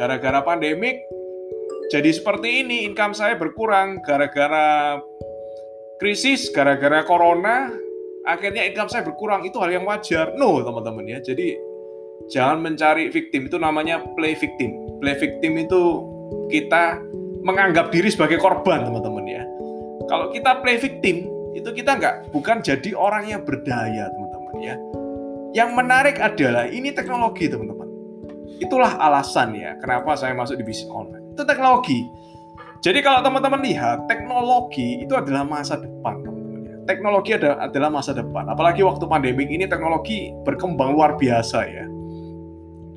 [0.00, 1.04] gara-gara pandemik
[1.90, 4.94] jadi seperti ini, income saya berkurang gara-gara
[5.98, 7.66] krisis, gara-gara corona,
[8.22, 9.42] akhirnya income saya berkurang.
[9.42, 10.38] Itu hal yang wajar.
[10.38, 11.18] No, teman-teman ya.
[11.18, 11.58] Jadi
[12.30, 14.70] jangan mencari victim, itu namanya play victim.
[15.02, 15.82] Play victim itu
[16.54, 17.02] kita
[17.42, 19.42] menganggap diri sebagai korban, teman-teman ya.
[20.06, 21.26] Kalau kita play victim,
[21.58, 24.74] itu kita nggak bukan jadi orang yang berdaya, teman-teman ya.
[25.50, 27.79] Yang menarik adalah ini teknologi, teman-teman.
[28.58, 32.00] Itulah alasan ya kenapa saya masuk di bisnis online itu teknologi.
[32.80, 36.60] Jadi kalau teman-teman lihat, teknologi itu adalah masa depan, teman-teman.
[36.64, 36.76] Ya.
[36.88, 38.48] Teknologi adalah, adalah masa depan.
[38.48, 41.84] Apalagi waktu pandemi ini teknologi berkembang luar biasa ya.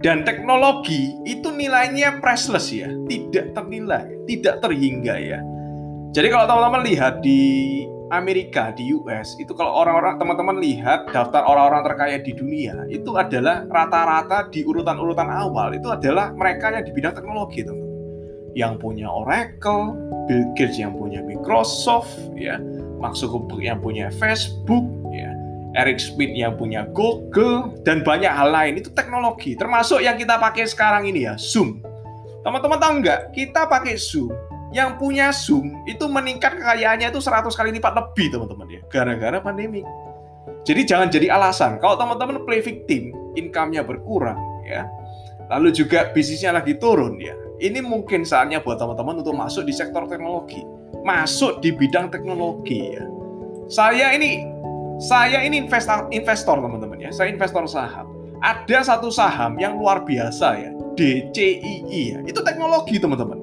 [0.00, 5.40] Dan teknologi itu nilainya priceless ya, tidak ternilai, tidak terhingga ya.
[6.16, 7.40] Jadi kalau teman-teman lihat di
[8.14, 13.66] Amerika, di US, itu kalau orang-orang teman-teman lihat daftar orang-orang terkaya di dunia, itu adalah
[13.66, 17.86] rata-rata di urutan-urutan awal itu adalah mereka yang di bidang teknologi, teman
[18.56, 19.92] yang punya Oracle,
[20.24, 22.56] Bill Gates yang punya Microsoft, ya,
[22.96, 25.28] Mark Zuckerberg yang punya Facebook, ya,
[25.76, 28.80] Eric Schmidt yang punya Google, dan banyak hal lain.
[28.80, 31.84] Itu teknologi, termasuk yang kita pakai sekarang ini ya, Zoom.
[32.40, 33.20] Teman-teman tahu nggak?
[33.36, 34.32] Kita pakai Zoom.
[34.74, 39.86] Yang punya Zoom itu meningkat kekayaannya itu 100 kali lipat lebih, teman-teman ya, gara-gara pandemi.
[40.66, 41.78] Jadi jangan jadi alasan.
[41.78, 44.90] Kalau teman-teman play victim, income-nya berkurang, ya.
[45.46, 50.04] Lalu juga bisnisnya lagi turun, ya ini mungkin saatnya buat teman-teman untuk masuk di sektor
[50.04, 50.60] teknologi,
[51.04, 53.04] masuk di bidang teknologi ya.
[53.66, 54.44] Saya ini
[55.00, 57.10] saya ini investor investor teman-teman ya.
[57.12, 58.12] Saya investor saham.
[58.44, 62.18] Ada satu saham yang luar biasa ya, DCII ya.
[62.28, 63.40] Itu teknologi teman-teman.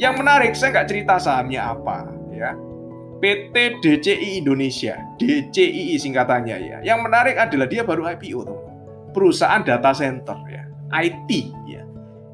[0.00, 2.56] Yang menarik saya nggak cerita sahamnya apa ya.
[3.20, 6.78] PT DCI Indonesia, DCII singkatannya ya.
[6.80, 8.76] Yang menarik adalah dia baru IPO teman-teman.
[9.12, 10.64] Perusahaan data center ya,
[11.04, 11.30] IT
[11.68, 11.84] ya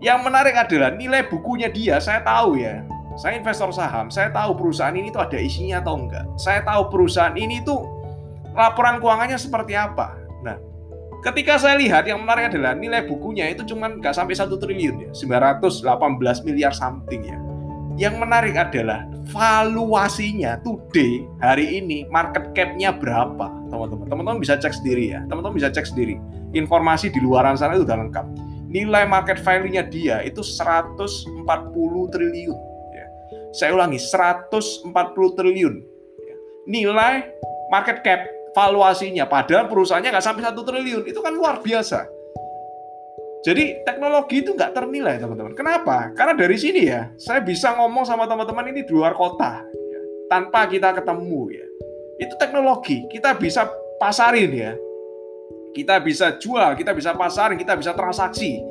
[0.05, 2.85] yang menarik adalah nilai bukunya dia, saya tahu ya.
[3.17, 6.29] Saya investor saham, saya tahu perusahaan ini tuh ada isinya atau enggak.
[6.37, 7.81] Saya tahu perusahaan ini tuh
[8.53, 10.21] laporan keuangannya seperti apa.
[10.45, 10.61] Nah,
[11.25, 15.11] ketika saya lihat yang menarik adalah nilai bukunya itu cuma nggak sampai satu triliun ya,
[15.17, 17.41] 918 miliar something ya.
[17.97, 24.07] Yang menarik adalah valuasinya today hari ini market cap-nya berapa, teman-teman.
[24.07, 25.25] Teman-teman bisa cek sendiri ya.
[25.27, 26.21] Teman-teman bisa cek sendiri.
[26.53, 28.27] Informasi di luaran sana itu udah lengkap
[28.67, 31.47] nilai market value-nya dia itu 140
[32.13, 32.59] triliun.
[32.93, 33.07] Ya.
[33.55, 34.93] Saya ulangi, 140
[35.39, 35.75] triliun.
[36.21, 36.37] Ya.
[36.67, 37.31] Nilai
[37.71, 41.07] market cap valuasinya, padahal perusahaannya nggak sampai satu triliun.
[41.07, 42.16] Itu kan luar biasa.
[43.47, 45.55] Jadi teknologi itu nggak ternilai teman-teman.
[45.55, 46.11] Kenapa?
[46.19, 50.67] Karena dari sini ya, saya bisa ngomong sama teman-teman ini di luar kota, ya, tanpa
[50.67, 51.67] kita ketemu ya.
[52.19, 53.71] Itu teknologi, kita bisa
[54.03, 54.75] pasarin ya
[55.77, 58.65] kita bisa jual, kita bisa pasar, kita bisa transaksi,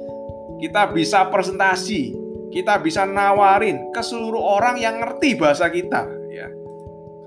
[0.58, 2.18] kita bisa presentasi,
[2.50, 6.02] kita bisa nawarin ke seluruh orang yang ngerti bahasa kita.
[6.34, 6.50] Ya.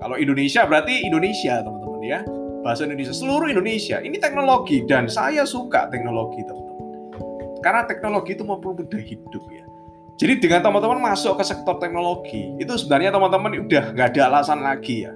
[0.03, 2.19] Kalau Indonesia berarti Indonesia teman-teman ya,
[2.59, 4.03] bahasa Indonesia seluruh Indonesia.
[4.03, 6.68] Ini teknologi dan saya suka teknologi teman-teman.
[7.59, 9.65] Karena teknologi itu mempermudah hidup ya.
[10.19, 15.07] Jadi dengan teman-teman masuk ke sektor teknologi, itu sebenarnya teman-teman udah nggak ada alasan lagi
[15.07, 15.15] ya.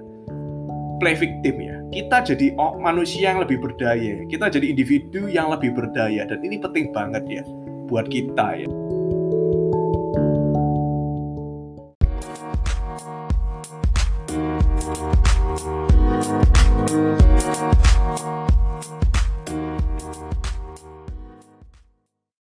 [0.96, 2.46] Play victim ya kita jadi
[2.82, 7.42] manusia yang lebih berdaya, kita jadi individu yang lebih berdaya dan ini penting banget ya
[7.86, 8.68] buat kita ya.